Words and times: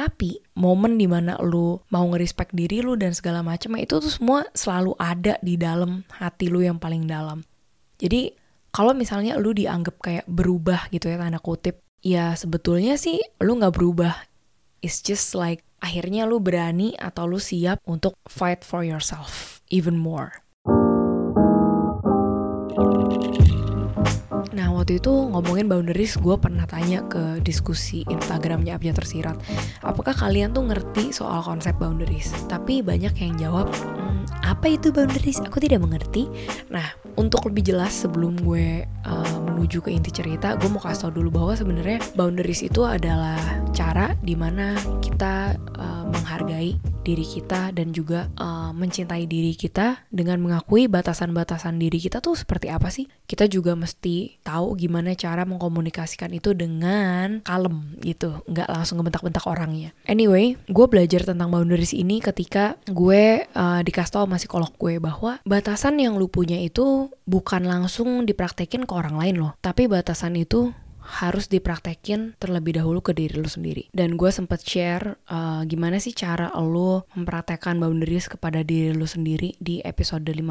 Tapi 0.00 0.40
momen 0.56 0.96
di 0.96 1.04
mana 1.04 1.36
lu 1.44 1.76
mau 1.92 2.08
ngerespek 2.08 2.56
diri 2.56 2.80
lu 2.80 2.96
dan 2.96 3.12
segala 3.12 3.44
macam 3.44 3.76
itu 3.76 4.00
tuh 4.00 4.08
semua 4.08 4.48
selalu 4.56 4.96
ada 4.96 5.36
di 5.44 5.60
dalam 5.60 6.08
hati 6.16 6.48
lu 6.48 6.64
yang 6.64 6.80
paling 6.80 7.04
dalam. 7.04 7.44
Jadi 8.00 8.32
kalau 8.72 8.96
misalnya 8.96 9.36
lu 9.36 9.52
dianggap 9.52 10.00
kayak 10.00 10.24
berubah 10.24 10.88
gitu 10.88 11.12
ya 11.12 11.20
tanda 11.20 11.36
kutip, 11.36 11.84
ya 12.00 12.32
sebetulnya 12.32 12.96
sih 12.96 13.20
lu 13.44 13.60
nggak 13.60 13.76
berubah. 13.76 14.16
It's 14.80 15.04
just 15.04 15.36
like 15.36 15.68
akhirnya 15.84 16.24
lu 16.24 16.40
berani 16.40 16.96
atau 16.96 17.28
lu 17.28 17.36
siap 17.36 17.84
untuk 17.84 18.16
fight 18.24 18.64
for 18.64 18.80
yourself 18.80 19.60
even 19.68 20.00
more. 20.00 20.40
Nah 24.50 24.74
waktu 24.74 24.98
itu 24.98 25.10
ngomongin 25.10 25.70
boundaries 25.70 26.18
gue 26.18 26.34
pernah 26.34 26.66
tanya 26.66 27.06
ke 27.06 27.38
diskusi 27.42 28.02
Instagramnya 28.10 28.74
Abjad 28.74 28.98
Tersirat 28.98 29.36
Apakah 29.86 30.14
kalian 30.14 30.50
tuh 30.50 30.66
ngerti 30.66 31.14
soal 31.14 31.42
konsep 31.46 31.78
boundaries? 31.78 32.34
Tapi 32.50 32.82
banyak 32.82 33.14
yang 33.14 33.34
jawab 33.38 33.70
hmm, 33.70 34.26
apa 34.42 34.74
itu 34.74 34.90
boundaries? 34.90 35.38
Aku 35.42 35.62
tidak 35.62 35.82
mengerti 35.86 36.26
Nah 36.66 36.90
untuk 37.14 37.46
lebih 37.46 37.74
jelas 37.74 37.94
sebelum 37.94 38.38
gue 38.42 38.86
uh, 38.86 39.36
menuju 39.50 39.82
ke 39.86 39.94
inti 39.94 40.10
cerita 40.10 40.58
Gue 40.58 40.66
mau 40.66 40.82
kasih 40.82 41.10
tau 41.10 41.12
dulu 41.14 41.30
bahwa 41.30 41.52
sebenarnya 41.54 42.02
boundaries 42.18 42.66
itu 42.66 42.82
adalah 42.82 43.38
cara 43.70 44.18
di 44.18 44.34
mana 44.34 44.74
kita 44.98 45.54
uh, 45.78 46.04
menghargai 46.10 46.74
diri 47.00 47.24
kita 47.24 47.72
dan 47.72 47.90
juga 47.96 48.28
uh, 48.36 48.70
mencintai 48.76 49.24
diri 49.24 49.56
kita 49.56 50.04
dengan 50.12 50.40
mengakui 50.40 50.86
batasan-batasan 50.86 51.80
diri 51.80 51.96
kita 51.96 52.20
tuh 52.20 52.36
seperti 52.36 52.68
apa 52.68 52.92
sih? 52.92 53.08
Kita 53.24 53.46
juga 53.46 53.72
mesti 53.78 54.42
tahu 54.44 54.76
gimana 54.76 55.14
cara 55.16 55.46
mengkomunikasikan 55.46 56.30
itu 56.34 56.52
dengan 56.52 57.40
kalem 57.46 57.96
gitu, 58.04 58.42
nggak 58.46 58.68
langsung 58.68 59.00
ngebentak-bentak 59.00 59.44
orangnya. 59.46 59.94
Anyway, 60.04 60.60
gue 60.68 60.86
belajar 60.90 61.24
tentang 61.24 61.48
boundaries 61.48 61.96
ini 61.96 62.20
ketika 62.20 62.76
gue 62.90 63.46
uh, 63.54 63.80
dikasih 63.80 64.12
tau 64.12 64.24
sama 64.26 64.36
psikolog 64.36 64.72
gue 64.76 64.98
bahwa 64.98 65.38
batasan 65.46 66.02
yang 66.02 66.18
lu 66.18 66.26
punya 66.26 66.58
itu 66.58 67.08
bukan 67.24 67.64
langsung 67.64 68.26
dipraktekin 68.26 68.84
ke 68.84 68.92
orang 68.92 69.16
lain 69.16 69.36
loh, 69.38 69.52
tapi 69.62 69.86
batasan 69.86 70.34
itu 70.34 70.74
harus 71.10 71.50
dipraktekin 71.50 72.38
terlebih 72.38 72.78
dahulu 72.78 73.02
ke 73.02 73.10
diri 73.10 73.34
lu 73.34 73.50
sendiri. 73.50 73.90
Dan 73.90 74.14
gue 74.14 74.30
sempet 74.30 74.62
share 74.62 75.18
uh, 75.26 75.66
gimana 75.66 75.98
sih 75.98 76.14
cara 76.14 76.54
lo 76.60 77.10
mempraktekkan 77.18 77.82
boundaries 77.82 78.30
kepada 78.30 78.62
diri 78.62 78.94
lu 78.94 79.04
sendiri 79.04 79.58
di 79.58 79.82
episode 79.82 80.30
56 80.30 80.46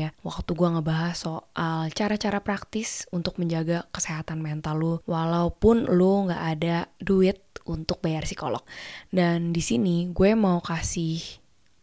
ya. 0.00 0.10
Waktu 0.24 0.50
gue 0.56 0.68
ngebahas 0.72 1.14
soal 1.14 1.92
cara-cara 1.92 2.40
praktis 2.40 3.04
untuk 3.12 3.36
menjaga 3.36 3.84
kesehatan 3.92 4.40
mental 4.40 4.80
lu 4.80 4.94
walaupun 5.04 5.84
lu 5.92 6.30
nggak 6.30 6.42
ada 6.56 6.88
duit 6.96 7.38
untuk 7.68 8.00
bayar 8.00 8.24
psikolog. 8.24 8.64
Dan 9.12 9.52
di 9.52 9.60
sini 9.60 10.08
gue 10.10 10.32
mau 10.32 10.58
kasih 10.64 11.20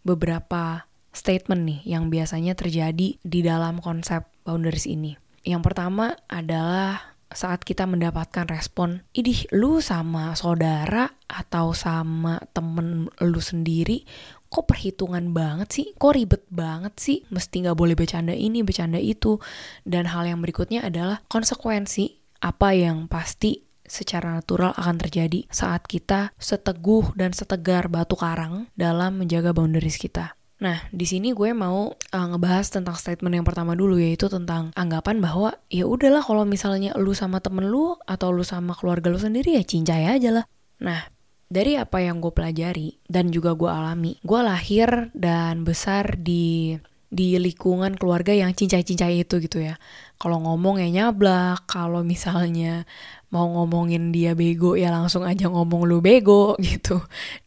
beberapa 0.02 0.88
statement 1.12 1.66
nih 1.66 1.82
yang 1.98 2.14
biasanya 2.14 2.54
terjadi 2.54 3.18
di 3.18 3.40
dalam 3.42 3.82
konsep 3.82 4.26
boundaries 4.46 4.86
ini. 4.86 5.18
Yang 5.48 5.72
pertama 5.72 6.14
adalah 6.30 7.17
saat 7.28 7.68
kita 7.68 7.84
mendapatkan 7.84 8.48
respon, 8.48 9.04
idih 9.12 9.48
lu 9.52 9.84
sama 9.84 10.32
saudara 10.34 11.12
atau 11.28 11.76
sama 11.76 12.40
temen 12.56 13.12
lu 13.20 13.42
sendiri, 13.44 14.08
kok 14.48 14.68
perhitungan 14.68 15.36
banget 15.36 15.68
sih, 15.72 15.88
kok 16.00 16.16
ribet 16.16 16.48
banget 16.48 16.96
sih, 16.96 17.18
mesti 17.28 17.68
nggak 17.68 17.78
boleh 17.78 17.96
bercanda 18.00 18.32
ini, 18.32 18.64
bercanda 18.64 19.00
itu. 19.00 19.40
Dan 19.84 20.08
hal 20.08 20.24
yang 20.24 20.40
berikutnya 20.40 20.88
adalah 20.88 21.20
konsekuensi 21.28 22.40
apa 22.40 22.72
yang 22.72 23.12
pasti 23.12 23.68
secara 23.88 24.36
natural 24.36 24.76
akan 24.76 24.96
terjadi 25.00 25.48
saat 25.48 25.88
kita 25.88 26.36
seteguh 26.36 27.16
dan 27.16 27.32
setegar 27.32 27.88
batu 27.88 28.20
karang 28.20 28.68
dalam 28.76 29.20
menjaga 29.20 29.56
boundaries 29.56 30.00
kita. 30.00 30.37
Nah, 30.58 30.90
di 30.90 31.06
sini 31.06 31.38
gue 31.38 31.54
mau 31.54 31.94
uh, 31.94 32.26
ngebahas 32.34 32.66
tentang 32.74 32.98
statement 32.98 33.30
yang 33.30 33.46
pertama 33.46 33.78
dulu 33.78 34.02
yaitu 34.02 34.26
tentang 34.26 34.74
anggapan 34.74 35.22
bahwa 35.22 35.54
ya 35.70 35.86
udahlah 35.86 36.26
kalau 36.26 36.50
misalnya 36.50 36.98
lu 36.98 37.14
sama 37.14 37.38
temen 37.38 37.70
lu 37.70 37.94
atau 38.10 38.34
lu 38.34 38.42
sama 38.42 38.74
keluarga 38.74 39.14
lu 39.14 39.22
sendiri 39.22 39.54
ya 39.54 39.62
cincay 39.62 40.10
aja 40.10 40.42
lah. 40.42 40.46
Nah, 40.82 41.14
dari 41.46 41.78
apa 41.78 42.02
yang 42.02 42.18
gue 42.18 42.34
pelajari 42.34 42.98
dan 43.06 43.30
juga 43.30 43.54
gue 43.54 43.70
alami, 43.70 44.18
gue 44.26 44.40
lahir 44.42 45.14
dan 45.14 45.62
besar 45.62 46.18
di 46.18 46.74
di 47.08 47.40
lingkungan 47.40 47.96
keluarga 47.96 48.36
yang 48.36 48.52
cincai-cincai 48.52 49.24
itu 49.24 49.40
gitu 49.40 49.64
ya. 49.64 49.80
Kalau 50.20 50.44
ngomong 50.44 50.82
ya 50.82 50.90
nyablak, 50.90 51.70
kalau 51.70 52.04
misalnya 52.04 52.84
mau 53.30 53.48
ngomongin 53.48 54.12
dia 54.12 54.34
bego 54.34 54.74
ya 54.74 54.90
langsung 54.92 55.24
aja 55.24 55.48
ngomong 55.48 55.86
lu 55.86 56.02
bego 56.02 56.58
gitu. 56.66 56.98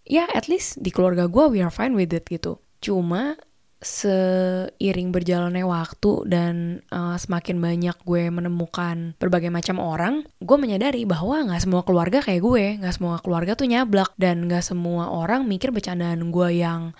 Ya 0.07 0.31
at 0.31 0.47
least 0.47 0.79
di 0.79 0.95
keluarga 0.95 1.27
gue 1.27 1.45
we 1.51 1.59
are 1.59 1.75
fine 1.75 1.99
with 1.99 2.15
it 2.15 2.25
gitu. 2.31 2.63
Cuma 2.81 3.37
seiring 3.81 5.09
berjalannya 5.09 5.65
waktu 5.65 6.29
dan 6.29 6.85
uh, 6.93 7.17
semakin 7.17 7.57
banyak 7.57 7.97
gue 8.05 8.29
menemukan 8.29 9.17
berbagai 9.17 9.49
macam 9.49 9.81
orang, 9.81 10.29
gue 10.37 10.57
menyadari 10.61 11.09
bahwa 11.09 11.49
nggak 11.49 11.65
semua 11.65 11.81
keluarga 11.81 12.21
kayak 12.21 12.45
gue, 12.45 12.65
nggak 12.77 12.95
semua 13.01 13.17
keluarga 13.25 13.57
tuh 13.57 13.73
nyablak 13.73 14.13
dan 14.21 14.45
nggak 14.45 14.61
semua 14.61 15.09
orang 15.09 15.49
mikir 15.49 15.73
bercandaan 15.73 16.29
gue 16.29 16.61
yang 16.61 16.93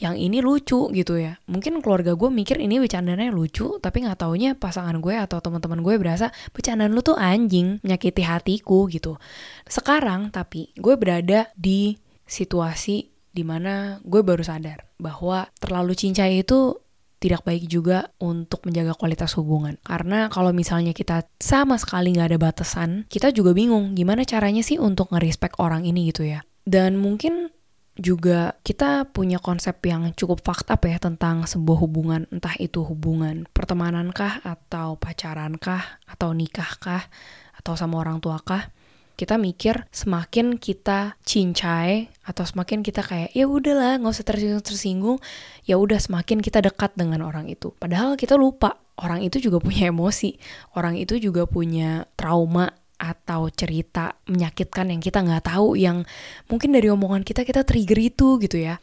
yang 0.00 0.16
ini 0.16 0.40
lucu 0.40 0.88
gitu 0.90 1.20
ya. 1.20 1.36
Mungkin 1.46 1.84
keluarga 1.84 2.16
gue 2.16 2.32
mikir 2.32 2.56
ini 2.56 2.80
bercandanya 2.80 3.28
lucu, 3.28 3.76
tapi 3.78 4.08
nggak 4.08 4.24
taunya 4.24 4.56
pasangan 4.56 4.98
gue 5.04 5.14
atau 5.14 5.38
teman-teman 5.44 5.84
gue 5.84 6.00
berasa 6.00 6.32
bercandaan 6.56 6.96
lu 6.96 7.04
tuh 7.04 7.14
anjing, 7.20 7.76
menyakiti 7.84 8.24
hatiku 8.24 8.88
gitu. 8.88 9.20
Sekarang 9.68 10.32
tapi 10.32 10.72
gue 10.80 10.96
berada 10.96 11.52
di 11.52 11.92
situasi 12.24 13.11
di 13.32 13.42
mana 13.42 13.98
gue 14.04 14.20
baru 14.20 14.44
sadar 14.44 14.84
bahwa 15.00 15.48
terlalu 15.58 15.96
cincai 15.96 16.44
itu 16.44 16.76
tidak 17.22 17.46
baik 17.46 17.70
juga 17.70 18.10
untuk 18.18 18.66
menjaga 18.66 18.98
kualitas 18.98 19.38
hubungan. 19.38 19.78
Karena 19.86 20.26
kalau 20.26 20.50
misalnya 20.50 20.90
kita 20.90 21.22
sama 21.38 21.78
sekali 21.78 22.18
nggak 22.18 22.34
ada 22.34 22.40
batasan, 22.42 23.06
kita 23.06 23.30
juga 23.30 23.54
bingung 23.54 23.94
gimana 23.94 24.26
caranya 24.26 24.60
sih 24.66 24.76
untuk 24.82 25.14
ngerespek 25.14 25.62
orang 25.62 25.86
ini 25.86 26.10
gitu 26.10 26.26
ya. 26.26 26.42
Dan 26.66 26.98
mungkin 26.98 27.54
juga 27.94 28.58
kita 28.66 29.06
punya 29.14 29.38
konsep 29.38 29.78
yang 29.86 30.10
cukup 30.16 30.42
fakta 30.42 30.74
ya 30.82 30.98
tentang 30.98 31.46
sebuah 31.46 31.78
hubungan, 31.86 32.26
entah 32.34 32.58
itu 32.58 32.82
hubungan 32.82 33.46
pertemanan 33.54 34.10
kah, 34.10 34.42
atau 34.42 34.98
pacaran 34.98 35.54
kah, 35.60 36.02
atau 36.10 36.34
nikah 36.34 36.74
kah, 36.82 37.06
atau 37.54 37.78
sama 37.78 38.02
orang 38.02 38.18
tua 38.18 38.42
kah 38.42 38.66
kita 39.22 39.38
mikir 39.38 39.86
semakin 39.94 40.58
kita 40.58 41.14
cincai 41.22 42.10
atau 42.26 42.42
semakin 42.42 42.82
kita 42.82 43.06
kayak 43.06 43.30
ya 43.30 43.46
udahlah 43.46 44.02
nggak 44.02 44.10
usah 44.10 44.26
tersinggung 44.26 44.66
tersinggung. 44.66 45.18
Ya 45.62 45.78
udah 45.78 46.02
semakin 46.02 46.42
kita 46.42 46.58
dekat 46.58 46.98
dengan 46.98 47.22
orang 47.22 47.46
itu. 47.46 47.70
Padahal 47.78 48.18
kita 48.18 48.34
lupa 48.34 48.82
orang 48.98 49.22
itu 49.22 49.38
juga 49.38 49.62
punya 49.62 49.94
emosi 49.94 50.34
orang 50.74 50.98
itu 50.98 51.22
juga 51.22 51.46
punya 51.46 52.02
trauma 52.18 52.74
atau 52.98 53.50
cerita 53.50 54.14
menyakitkan 54.30 54.90
yang 54.90 55.02
kita 55.02 55.22
nggak 55.22 55.50
tahu 55.50 55.74
yang 55.74 56.06
mungkin 56.46 56.70
dari 56.74 56.86
omongan 56.90 57.22
kita 57.22 57.46
kita 57.46 57.62
trigger 57.62 57.98
itu 57.98 58.42
gitu 58.42 58.58
ya. 58.58 58.82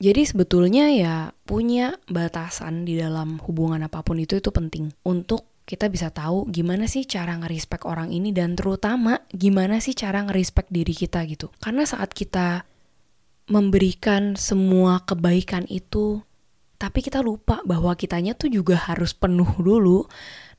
Jadi 0.00 0.24
sebetulnya 0.24 0.88
ya 0.94 1.14
punya 1.44 1.98
batasan 2.08 2.88
di 2.88 2.96
dalam 2.96 3.36
hubungan 3.44 3.84
apa 3.84 4.00
pun 4.00 4.16
itu 4.16 4.38
itu 4.38 4.48
penting. 4.48 4.94
Untuk 5.04 5.50
kita 5.70 5.86
bisa 5.86 6.10
tahu 6.10 6.50
gimana 6.50 6.90
sih 6.90 7.06
cara 7.06 7.38
ngerespek 7.38 7.86
orang 7.86 8.10
ini 8.10 8.34
dan 8.34 8.58
terutama 8.58 9.22
gimana 9.30 9.78
sih 9.78 9.94
cara 9.94 10.26
ngerespek 10.26 10.66
diri 10.66 10.90
kita 10.90 11.22
gitu. 11.30 11.54
Karena 11.62 11.86
saat 11.86 12.10
kita 12.10 12.66
memberikan 13.46 14.34
semua 14.34 15.06
kebaikan 15.06 15.70
itu 15.70 16.26
tapi 16.74 17.04
kita 17.06 17.22
lupa 17.22 17.62
bahwa 17.62 17.94
kitanya 17.94 18.34
tuh 18.34 18.50
juga 18.50 18.74
harus 18.74 19.14
penuh 19.14 19.46
dulu. 19.60 20.08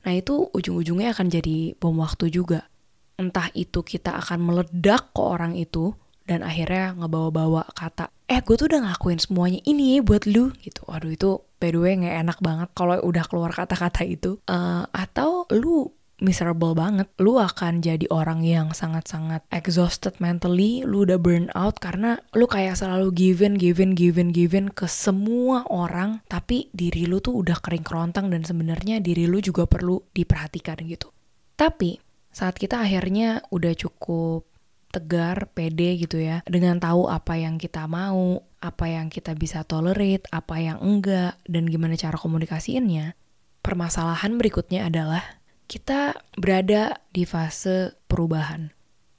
Nah, 0.06 0.14
itu 0.14 0.48
ujung-ujungnya 0.54 1.12
akan 1.12 1.26
jadi 1.28 1.74
bom 1.76 1.98
waktu 1.98 2.30
juga. 2.30 2.70
Entah 3.18 3.50
itu 3.52 3.82
kita 3.82 4.16
akan 4.22 4.38
meledak 4.38 5.10
ke 5.10 5.20
orang 5.20 5.58
itu 5.58 5.98
dan 6.22 6.46
akhirnya 6.46 6.94
ngebawa-bawa 6.94 7.66
kata 7.74 8.08
eh 8.30 8.38
gue 8.40 8.54
tuh 8.54 8.70
udah 8.70 8.86
ngakuin 8.88 9.18
semuanya 9.18 9.60
ini 9.66 9.98
ya 9.98 10.06
buat 10.06 10.24
lu 10.30 10.54
gitu 10.62 10.86
waduh 10.86 11.10
itu 11.10 11.30
by 11.62 11.70
the 11.70 11.78
way 11.78 11.94
nggak 11.94 12.18
enak 12.26 12.38
banget 12.42 12.68
kalau 12.74 12.98
udah 12.98 13.24
keluar 13.30 13.54
kata-kata 13.54 14.02
itu. 14.02 14.42
Uh, 14.50 14.82
atau 14.90 15.46
lu 15.54 15.94
miserable 16.22 16.78
banget, 16.78 17.10
lu 17.18 17.36
akan 17.42 17.82
jadi 17.82 18.06
orang 18.14 18.46
yang 18.46 18.70
sangat-sangat 18.70 19.42
exhausted 19.50 20.14
mentally, 20.22 20.86
lu 20.86 21.02
udah 21.02 21.18
burn 21.18 21.50
out 21.58 21.82
karena 21.82 22.22
lu 22.38 22.46
kayak 22.46 22.78
selalu 22.78 23.10
given, 23.10 23.58
given, 23.58 23.98
given, 23.98 24.30
given 24.30 24.70
ke 24.70 24.86
semua 24.86 25.66
orang, 25.66 26.22
tapi 26.30 26.70
diri 26.70 27.10
lu 27.10 27.18
tuh 27.18 27.42
udah 27.42 27.58
kering 27.58 27.82
kerontang 27.82 28.30
dan 28.30 28.46
sebenarnya 28.46 29.02
diri 29.02 29.26
lu 29.26 29.42
juga 29.42 29.66
perlu 29.66 29.98
diperhatikan 30.14 30.78
gitu. 30.86 31.10
Tapi 31.58 31.98
saat 32.30 32.54
kita 32.54 32.80
akhirnya 32.80 33.42
udah 33.50 33.74
cukup 33.74 34.46
tegar, 34.94 35.50
pede 35.50 35.98
gitu 35.98 36.22
ya, 36.22 36.46
dengan 36.46 36.78
tahu 36.78 37.10
apa 37.10 37.34
yang 37.34 37.58
kita 37.58 37.90
mau, 37.90 38.38
apa 38.62 38.86
yang 38.86 39.10
kita 39.10 39.34
bisa 39.34 39.66
tolerate, 39.66 40.30
apa 40.30 40.62
yang 40.62 40.78
enggak, 40.78 41.34
dan 41.50 41.66
gimana 41.66 41.98
cara 41.98 42.14
komunikasiinnya. 42.14 43.18
Permasalahan 43.60 44.38
berikutnya 44.38 44.86
adalah 44.86 45.42
kita 45.66 46.14
berada 46.38 47.02
di 47.10 47.26
fase 47.26 47.98
perubahan. 48.06 48.70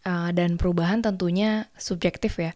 Uh, 0.03 0.31
dan 0.35 0.55
perubahan 0.59 1.03
tentunya 1.03 1.71
subjektif 1.79 2.39
ya. 2.39 2.51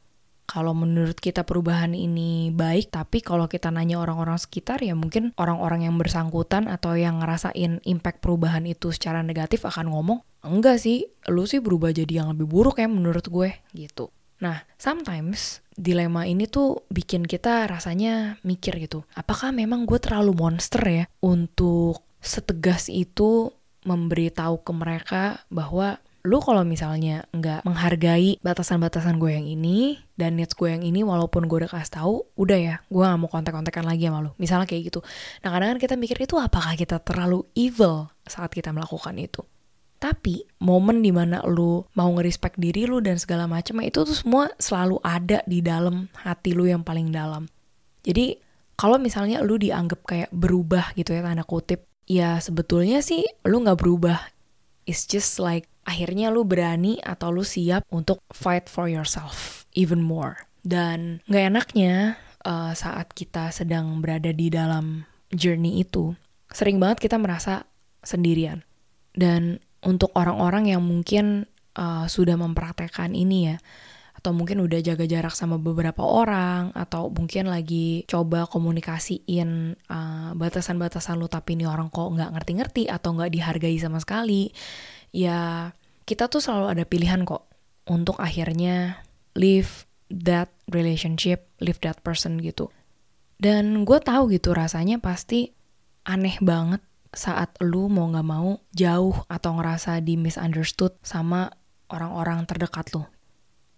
kalau 0.47 0.71
menurut 0.71 1.19
kita 1.19 1.43
perubahan 1.43 1.91
ini 1.91 2.55
baik, 2.55 2.87
tapi 2.89 3.19
kalau 3.19 3.51
kita 3.51 3.67
nanya 3.67 3.99
orang-orang 3.99 4.39
sekitar 4.39 4.79
ya 4.79 4.95
mungkin 4.95 5.35
orang-orang 5.35 5.83
yang 5.83 5.99
bersangkutan 5.99 6.71
atau 6.71 6.95
yang 6.95 7.19
ngerasain 7.19 7.83
impact 7.83 8.23
perubahan 8.23 8.63
itu 8.63 8.95
secara 8.95 9.19
negatif 9.19 9.67
akan 9.67 9.91
ngomong, 9.91 10.23
enggak 10.47 10.79
sih, 10.79 11.11
lu 11.27 11.43
sih 11.43 11.59
berubah 11.59 11.91
jadi 11.91 12.23
yang 12.23 12.31
lebih 12.31 12.47
buruk 12.47 12.79
ya 12.79 12.87
menurut 12.87 13.27
gue 13.27 13.59
gitu. 13.75 14.07
Nah, 14.37 14.65
sometimes 14.77 15.65
dilema 15.77 16.25
ini 16.25 16.49
tuh 16.49 16.85
bikin 16.89 17.25
kita 17.25 17.69
rasanya 17.69 18.41
mikir 18.41 18.77
gitu, 18.81 19.05
apakah 19.13 19.53
memang 19.53 19.85
gue 19.85 20.01
terlalu 20.01 20.33
monster 20.33 20.81
ya 20.81 21.05
untuk 21.21 22.01
setegas 22.17 22.89
itu 22.89 23.53
memberitahu 23.85 24.65
ke 24.65 24.71
mereka 24.73 25.23
bahwa 25.53 26.01
lu 26.27 26.43
kalau 26.43 26.67
misalnya 26.67 27.23
nggak 27.31 27.63
menghargai 27.63 28.35
batasan-batasan 28.43 29.15
gue 29.15 29.31
yang 29.31 29.47
ini 29.47 30.03
dan 30.19 30.35
needs 30.35 30.59
gue 30.59 30.67
yang 30.67 30.83
ini 30.83 30.99
walaupun 30.99 31.47
gue 31.47 31.63
udah 31.63 31.71
kasih 31.71 32.03
tahu 32.03 32.27
udah 32.35 32.59
ya 32.59 32.75
gue 32.91 32.99
gak 32.99 33.15
mau 33.15 33.31
kontak-kontakan 33.31 33.87
lagi 33.87 34.11
sama 34.11 34.27
lu. 34.27 34.31
Misalnya 34.35 34.67
kayak 34.67 34.91
gitu. 34.91 34.99
Nah 35.45 35.55
kadang-kadang 35.55 35.79
kita 35.79 35.95
mikir 35.95 36.19
itu 36.19 36.35
apakah 36.35 36.75
kita 36.75 36.99
terlalu 36.99 37.47
evil 37.55 38.11
saat 38.27 38.51
kita 38.51 38.75
melakukan 38.75 39.15
itu 39.15 39.39
tapi 39.97 40.45
momen 40.61 41.01
di 41.01 41.09
mana 41.09 41.41
lu 41.45 41.81
mau 41.97 42.09
ngerespek 42.13 42.57
diri 42.61 42.85
lu 42.85 43.01
dan 43.01 43.17
segala 43.17 43.49
macam 43.49 43.81
itu 43.81 44.05
tuh 44.05 44.13
semua 44.13 44.53
selalu 44.61 45.01
ada 45.01 45.41
di 45.49 45.59
dalam 45.65 46.09
hati 46.21 46.53
lu 46.53 46.69
yang 46.69 46.85
paling 46.85 47.09
dalam 47.09 47.49
jadi 48.05 48.37
kalau 48.77 49.01
misalnya 49.01 49.41
lu 49.41 49.57
dianggap 49.57 50.05
kayak 50.05 50.29
berubah 50.29 50.93
gitu 50.93 51.17
ya 51.17 51.25
tanda 51.25 51.41
kutip 51.41 51.89
ya 52.05 52.37
sebetulnya 52.37 53.01
sih 53.01 53.25
lu 53.49 53.65
nggak 53.65 53.81
berubah 53.81 54.21
it's 54.87 55.03
just 55.03 55.41
like 55.41 55.67
akhirnya 55.87 56.27
lu 56.27 56.43
berani 56.43 56.99
atau 57.03 57.31
lu 57.31 57.47
siap 57.47 57.87
untuk 57.91 58.19
fight 58.35 58.67
for 58.67 58.91
yourself 58.91 59.67
even 59.71 60.03
more. 60.03 60.47
Dan 60.67 61.23
gak 61.31 61.47
enaknya 61.55 62.19
uh, 62.43 62.75
saat 62.75 63.15
kita 63.15 63.55
sedang 63.55 64.03
berada 64.03 64.35
di 64.35 64.51
dalam 64.51 65.07
journey 65.31 65.79
itu, 65.79 66.11
sering 66.51 66.75
banget 66.81 67.07
kita 67.07 67.15
merasa 67.15 67.63
sendirian. 68.03 68.67
Dan 69.15 69.63
untuk 69.85 70.13
orang-orang 70.17 70.73
yang 70.73 70.81
mungkin 70.81 71.45
uh, 71.77 72.05
sudah 72.09 72.39
mempraktekkan 72.39 73.13
ini 73.13 73.53
ya, 73.53 73.57
atau 74.17 74.33
mungkin 74.33 74.65
udah 74.65 74.81
jaga 74.81 75.05
jarak 75.05 75.37
sama 75.37 75.61
beberapa 75.61 76.01
orang 76.01 76.73
atau 76.73 77.13
mungkin 77.13 77.53
lagi 77.53 78.01
coba 78.09 78.49
komunikasiin 78.49 79.77
uh, 79.87 80.33
batasan-batasan 80.33 81.21
lu 81.21 81.29
tapi 81.29 81.53
ini 81.53 81.69
orang 81.69 81.93
kok 81.93 82.09
nggak 82.09 82.33
ngerti-ngerti 82.33 82.89
atau 82.89 83.13
nggak 83.13 83.29
dihargai 83.29 83.77
sama 83.77 84.01
sekali 84.01 84.49
ya 85.13 85.69
kita 86.07 86.31
tuh 86.31 86.41
selalu 86.41 86.65
ada 86.73 86.83
pilihan 86.89 87.21
kok 87.27 87.45
untuk 87.87 88.17
akhirnya 88.17 89.03
leave 89.35 89.87
that 90.11 90.51
relationship, 90.71 91.47
leave 91.59 91.79
that 91.83 91.99
person 92.03 92.39
gitu. 92.39 92.71
Dan 93.37 93.85
gue 93.85 93.99
tahu 94.01 94.33
gitu 94.33 94.55
rasanya 94.55 94.97
pasti 94.97 95.53
aneh 96.07 96.39
banget 96.41 96.81
saat 97.13 97.55
lu 97.63 97.87
mau 97.87 98.09
gak 98.11 98.27
mau 98.27 98.59
jauh 98.75 99.15
atau 99.27 99.51
ngerasa 99.57 99.99
di 100.03 100.19
misunderstood 100.19 100.95
sama 101.03 101.51
orang-orang 101.91 102.43
terdekat 102.43 102.91
lu. 102.95 103.03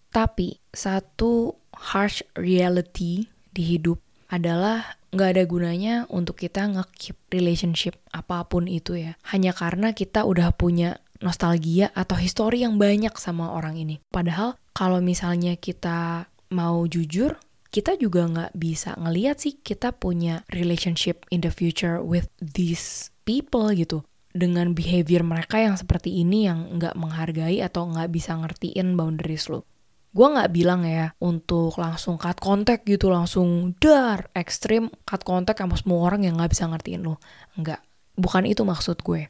Tapi 0.09 0.57
satu 0.73 1.53
harsh 1.73 2.25
reality 2.33 3.29
di 3.53 3.77
hidup 3.77 4.01
adalah 4.29 4.97
nggak 5.09 5.29
ada 5.37 5.43
gunanya 5.49 5.95
untuk 6.09 6.37
kita 6.37 6.69
nge-keep 6.69 7.17
relationship 7.33 7.97
apa 8.13 8.45
pun 8.45 8.69
itu 8.69 8.97
ya. 8.97 9.17
Hanya 9.33 9.53
karena 9.53 9.93
kita 9.93 10.25
udah 10.25 10.53
punya 10.53 11.01
nostalgia 11.19 11.91
atau 11.93 12.15
histori 12.15 12.63
yang 12.63 12.77
banyak 12.77 13.13
sama 13.17 13.53
orang 13.53 13.77
ini. 13.77 14.01
Padahal 14.09 14.55
kalau 14.73 15.01
misalnya 15.01 15.57
kita 15.57 16.29
mau 16.49 16.85
jujur, 16.85 17.37
kita 17.69 17.97
juga 18.01 18.25
nggak 18.25 18.53
bisa 18.57 18.97
ngeliat 18.97 19.37
sih 19.45 19.61
kita 19.61 19.93
punya 19.93 20.41
relationship 20.49 21.25
in 21.29 21.45
the 21.45 21.53
future 21.53 22.01
with 22.01 22.29
these 22.41 23.13
people 23.25 23.69
gitu. 23.73 24.01
Dengan 24.29 24.77
behavior 24.77 25.25
mereka 25.25 25.61
yang 25.61 25.77
seperti 25.77 26.21
ini 26.21 26.45
yang 26.49 26.77
nggak 26.77 26.97
menghargai 26.97 27.61
atau 27.65 27.89
nggak 27.89 28.09
bisa 28.13 28.37
ngertiin 28.37 28.93
boundaries 28.97 29.49
lo. 29.49 29.65
Gue 30.09 30.25
nggak 30.25 30.49
bilang 30.49 30.81
ya 30.89 31.13
untuk 31.21 31.77
langsung 31.77 32.17
cut 32.17 32.41
contact 32.41 32.85
gitu, 32.89 33.13
langsung 33.13 33.77
dar, 33.77 34.33
ekstrim 34.33 34.89
cut 35.05 35.21
contact 35.21 35.61
sama 35.61 35.77
semua 35.77 36.09
orang 36.09 36.25
yang 36.25 36.41
nggak 36.41 36.49
bisa 36.49 36.65
ngertiin 36.65 37.05
lo. 37.05 37.21
Nggak, 37.53 37.81
bukan 38.17 38.49
itu 38.49 38.65
maksud 38.65 39.05
gue. 39.05 39.29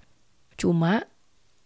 Cuma 0.56 1.04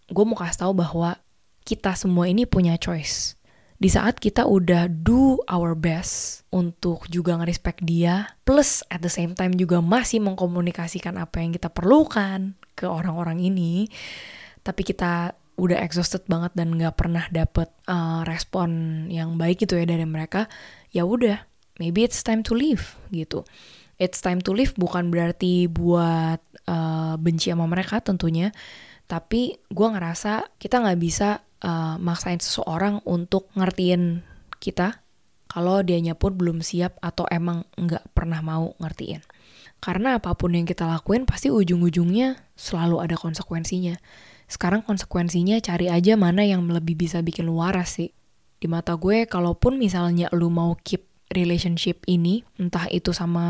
gue 0.09 0.23
mau 0.25 0.37
kasih 0.37 0.65
tahu 0.65 0.73
bahwa 0.73 1.21
kita 1.61 1.93
semua 1.93 2.25
ini 2.25 2.49
punya 2.49 2.73
choice. 2.81 3.37
Di 3.83 3.91
saat 3.91 4.15
kita 4.15 4.47
udah 4.47 4.87
do 4.87 5.43
our 5.51 5.75
best 5.75 6.47
untuk 6.55 7.03
juga 7.11 7.35
ngerespek 7.35 7.83
dia, 7.83 8.31
plus 8.47 8.79
at 8.87 9.03
the 9.03 9.11
same 9.11 9.35
time 9.35 9.51
juga 9.59 9.83
masih 9.83 10.23
mengkomunikasikan 10.23 11.19
apa 11.19 11.43
yang 11.43 11.51
kita 11.51 11.67
perlukan 11.67 12.55
ke 12.79 12.87
orang-orang 12.87 13.43
ini, 13.43 13.91
tapi 14.63 14.87
kita 14.87 15.35
udah 15.59 15.83
exhausted 15.83 16.23
banget 16.31 16.55
dan 16.55 16.79
nggak 16.79 16.95
pernah 16.95 17.27
dapet 17.27 17.75
uh, 17.91 18.23
respon 18.23 18.71
yang 19.11 19.35
baik 19.35 19.67
gitu 19.67 19.75
ya 19.75 19.83
dari 19.83 20.07
mereka, 20.07 20.47
ya 20.95 21.03
udah, 21.03 21.43
maybe 21.75 22.07
it's 22.07 22.23
time 22.23 22.39
to 22.39 22.55
leave 22.55 22.95
gitu. 23.11 23.43
It's 23.99 24.23
time 24.23 24.39
to 24.47 24.55
leave 24.55 24.71
bukan 24.79 25.11
berarti 25.11 25.67
buat 25.67 26.39
uh, 26.71 27.19
benci 27.19 27.51
sama 27.51 27.67
mereka 27.67 27.99
tentunya, 27.99 28.55
tapi 29.07 29.59
gue 29.69 29.87
ngerasa 29.87 30.57
kita 30.57 30.83
nggak 30.83 30.99
bisa 30.99 31.43
uh, 31.63 31.95
maksain 31.99 32.39
seseorang 32.39 33.03
untuk 33.03 33.51
ngertiin 33.55 34.23
kita 34.63 35.03
kalau 35.53 35.85
dianya 35.85 36.17
pun 36.17 36.33
belum 36.33 36.65
siap 36.65 36.97
atau 36.97 37.29
emang 37.29 37.69
nggak 37.77 38.09
pernah 38.17 38.41
mau 38.41 38.73
ngertiin. 38.81 39.21
Karena 39.77 40.17
apa 40.17 40.33
pun 40.33 40.55
yang 40.57 40.65
kita 40.65 40.89
lakuin 40.89 41.29
pasti 41.29 41.53
ujung-ujungnya 41.53 42.41
selalu 42.57 43.05
ada 43.05 43.13
konsekuensinya. 43.13 43.93
Sekarang 44.49 44.81
konsekuensinya 44.81 45.61
cari 45.61 45.93
aja 45.93 46.17
mana 46.17 46.41
yang 46.41 46.65
lebih 46.65 46.97
bisa 46.97 47.21
bikin 47.21 47.45
lu 47.45 47.61
waras 47.61 48.01
sih. 48.01 48.09
Di 48.57 48.65
mata 48.65 48.97
gue, 48.97 49.29
kalaupun 49.29 49.77
misalnya 49.77 50.31
lu 50.33 50.49
mau 50.49 50.73
keep 50.81 51.05
relationship 51.29 52.01
ini, 52.09 52.41
entah 52.57 52.89
itu 52.89 53.13
sama 53.13 53.45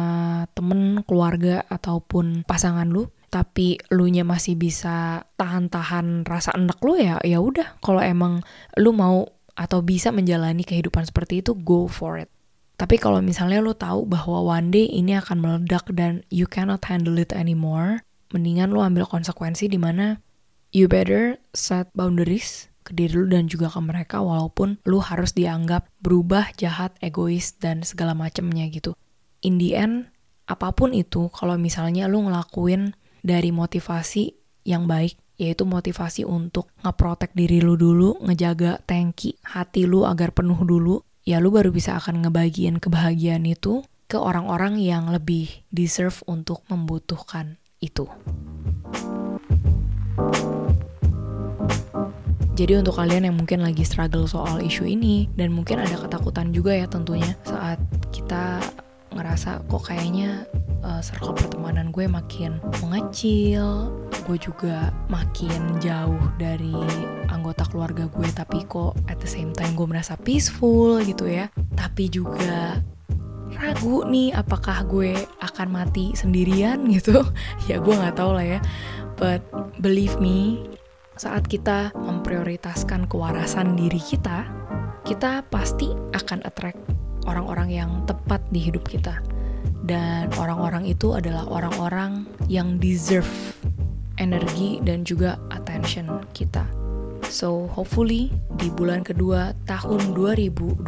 temen, 0.57 1.05
keluarga, 1.07 1.63
ataupun 1.69 2.43
pasangan 2.43 2.89
lu, 2.89 3.07
tapi 3.33 3.81
lu 3.89 4.05
nya 4.13 4.21
masih 4.21 4.53
bisa 4.53 5.25
tahan-tahan 5.41 6.21
rasa 6.21 6.53
enak 6.53 6.77
lu 6.85 7.01
ya 7.01 7.17
ya 7.25 7.41
udah 7.41 7.81
kalau 7.81 7.97
emang 7.97 8.45
lu 8.77 8.93
mau 8.93 9.25
atau 9.57 9.81
bisa 9.81 10.13
menjalani 10.13 10.61
kehidupan 10.61 11.09
seperti 11.09 11.41
itu 11.41 11.57
go 11.57 11.89
for 11.89 12.21
it 12.21 12.29
tapi 12.77 13.01
kalau 13.01 13.25
misalnya 13.25 13.57
lu 13.57 13.73
tahu 13.73 14.05
bahwa 14.05 14.45
one 14.45 14.69
day 14.69 14.85
ini 14.85 15.17
akan 15.17 15.41
meledak 15.41 15.89
dan 15.97 16.21
you 16.29 16.45
cannot 16.45 16.85
handle 16.85 17.17
it 17.17 17.33
anymore 17.33 18.05
mendingan 18.29 18.69
lu 18.69 18.85
ambil 18.85 19.09
konsekuensi 19.09 19.65
di 19.65 19.81
mana 19.81 20.21
you 20.69 20.85
better 20.85 21.41
set 21.57 21.89
boundaries 21.97 22.69
ke 22.83 22.91
diri 22.93 23.15
lu 23.15 23.25
dan 23.29 23.49
juga 23.49 23.71
ke 23.71 23.79
mereka 23.79 24.19
walaupun 24.19 24.77
lu 24.83 24.99
harus 24.99 25.31
dianggap 25.31 25.87
berubah, 26.03 26.51
jahat, 26.59 26.93
egois 26.99 27.55
dan 27.57 27.81
segala 27.87 28.11
macemnya 28.11 28.67
gitu. 28.67 28.91
In 29.39 29.55
the 29.55 29.71
end, 29.73 30.11
apa 30.51 30.75
pun 30.75 30.91
itu 30.91 31.31
kalau 31.31 31.55
misalnya 31.55 32.11
lu 32.11 32.27
ngelakuin 32.27 32.91
dari 33.23 33.49
motivasi 33.55 34.35
yang 34.67 34.85
baik 34.85 35.17
yaitu 35.33 35.65
motivasi 35.65 36.23
untuk 36.29 36.69
ngeprotek 36.85 37.33
diri 37.33 37.57
lu 37.57 37.73
dulu, 37.73 38.21
ngejaga 38.21 38.85
tangki 38.85 39.33
hati 39.41 39.89
lu 39.89 40.05
agar 40.05 40.29
penuh 40.29 40.61
dulu, 40.61 41.01
ya 41.25 41.41
lu 41.41 41.49
baru 41.49 41.73
bisa 41.73 41.97
akan 41.97 42.21
ngebagiin 42.21 42.77
kebahagiaan 42.77 43.43
itu 43.49 43.81
ke 44.05 44.21
orang-orang 44.21 44.77
yang 44.77 45.09
lebih 45.09 45.49
deserve 45.73 46.21
untuk 46.29 46.61
membutuhkan 46.69 47.57
itu. 47.81 48.05
Jadi 52.53 52.77
untuk 52.77 52.93
kalian 52.93 53.25
yang 53.25 53.33
mungkin 53.33 53.65
lagi 53.65 53.81
struggle 53.81 54.29
soal 54.29 54.61
isu 54.61 54.85
ini 54.85 55.25
dan 55.33 55.49
mungkin 55.49 55.81
ada 55.81 55.97
ketakutan 55.97 56.53
juga 56.53 56.77
ya 56.77 56.85
tentunya 56.85 57.33
saat 57.41 57.81
kita 58.13 58.61
ngerasa 59.13 59.65
kok 59.69 59.83
kayaknya 59.89 60.45
uh, 60.83 60.99
circle 60.99 61.33
pertemanan 61.33 61.89
gue 61.89 62.05
makin 62.05 62.59
mengecil 62.83 63.89
gue 64.23 64.37
juga 64.39 64.91
makin 65.11 65.79
jauh 65.83 66.21
dari 66.39 66.71
anggota 67.27 67.67
keluarga 67.67 68.07
gue 68.07 68.29
tapi 68.31 68.63
kok 68.63 68.95
at 69.11 69.19
the 69.19 69.27
same 69.27 69.51
time 69.51 69.75
gue 69.75 69.87
merasa 69.87 70.15
peaceful 70.15 70.99
gitu 71.03 71.27
ya. 71.27 71.51
Tapi 71.75 72.07
juga 72.07 72.79
ragu 73.53 74.07
nih 74.07 74.33
apakah 74.33 74.87
gue 74.87 75.13
akan 75.43 75.67
mati 75.69 76.15
sendirian 76.15 76.87
gitu. 76.95 77.19
Ya 77.67 77.83
gue 77.83 77.93
nggak 77.93 78.15
tahu 78.15 78.39
lah 78.39 78.45
ya. 78.57 78.59
But 79.19 79.43
believe 79.83 80.17
me 80.23 80.63
saat 81.19 81.45
kita 81.45 81.93
memprioritaskan 81.93 83.05
kewarasan 83.05 83.77
diri 83.77 84.01
kita 84.01 84.49
kita 85.03 85.45
pasti 85.51 85.91
akan 86.15 86.41
attract 86.47 86.79
orang-orang 87.25 87.69
yang 87.71 87.91
tepat 88.05 88.43
di 88.51 88.59
hidup 88.59 88.85
kita 88.87 89.19
dan 89.83 90.31
orang-orang 90.39 90.87
itu 90.87 91.15
adalah 91.15 91.43
orang-orang 91.47 92.23
yang 92.47 92.79
deserve 92.79 93.27
energi 94.17 94.79
dan 94.83 95.03
juga 95.03 95.39
attention 95.51 96.23
kita. 96.31 96.63
So 97.33 97.65
hopefully 97.71 98.29
di 98.61 98.69
bulan 98.69 99.01
kedua 99.01 99.57
tahun 99.65 100.13
2022 100.13 100.85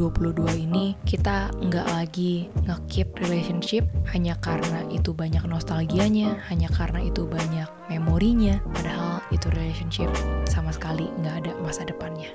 ini 0.70 0.94
kita 1.02 1.50
nggak 1.58 1.88
lagi 1.90 2.52
nge-keep 2.70 3.18
relationship 3.18 3.88
hanya 4.14 4.38
karena 4.44 4.86
itu 4.94 5.10
banyak 5.10 5.42
nostalgianya, 5.50 6.38
hanya 6.52 6.70
karena 6.70 7.02
itu 7.02 7.26
banyak 7.26 7.66
memorinya, 7.90 8.62
padahal 8.78 9.26
itu 9.34 9.50
relationship 9.58 10.12
sama 10.46 10.70
sekali 10.70 11.10
nggak 11.18 11.36
ada 11.44 11.52
masa 11.66 11.82
depannya. 11.82 12.30